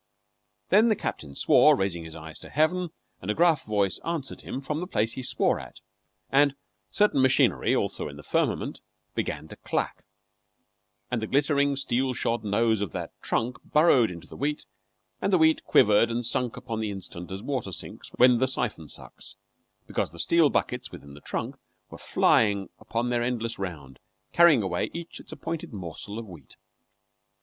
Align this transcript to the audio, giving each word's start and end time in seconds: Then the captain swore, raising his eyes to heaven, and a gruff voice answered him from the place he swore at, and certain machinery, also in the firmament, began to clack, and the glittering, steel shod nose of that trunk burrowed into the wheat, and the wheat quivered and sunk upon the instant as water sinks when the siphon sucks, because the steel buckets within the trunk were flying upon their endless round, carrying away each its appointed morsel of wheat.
Then 0.69 0.89
the 0.89 0.95
captain 0.95 1.35
swore, 1.35 1.75
raising 1.75 2.05
his 2.05 2.15
eyes 2.15 2.39
to 2.39 2.49
heaven, 2.49 2.89
and 3.21 3.29
a 3.29 3.35
gruff 3.35 3.63
voice 3.63 3.99
answered 4.03 4.41
him 4.41 4.59
from 4.59 4.79
the 4.79 4.87
place 4.87 5.13
he 5.13 5.21
swore 5.21 5.59
at, 5.59 5.79
and 6.31 6.55
certain 6.89 7.21
machinery, 7.21 7.75
also 7.75 8.07
in 8.07 8.15
the 8.17 8.23
firmament, 8.23 8.81
began 9.13 9.47
to 9.49 9.55
clack, 9.57 10.03
and 11.11 11.21
the 11.21 11.27
glittering, 11.27 11.75
steel 11.75 12.15
shod 12.15 12.43
nose 12.43 12.81
of 12.81 12.93
that 12.93 13.11
trunk 13.21 13.57
burrowed 13.63 14.09
into 14.09 14.27
the 14.27 14.35
wheat, 14.35 14.65
and 15.21 15.31
the 15.31 15.37
wheat 15.37 15.63
quivered 15.65 16.09
and 16.09 16.25
sunk 16.25 16.57
upon 16.57 16.79
the 16.79 16.89
instant 16.89 17.29
as 17.29 17.43
water 17.43 17.71
sinks 17.71 18.09
when 18.15 18.39
the 18.39 18.47
siphon 18.47 18.87
sucks, 18.89 19.35
because 19.85 20.09
the 20.09 20.17
steel 20.17 20.49
buckets 20.49 20.91
within 20.91 21.13
the 21.13 21.21
trunk 21.21 21.57
were 21.91 21.99
flying 21.99 22.69
upon 22.79 23.11
their 23.11 23.21
endless 23.21 23.59
round, 23.59 23.99
carrying 24.33 24.63
away 24.63 24.89
each 24.95 25.19
its 25.19 25.31
appointed 25.31 25.71
morsel 25.71 26.17
of 26.17 26.27
wheat. 26.27 26.55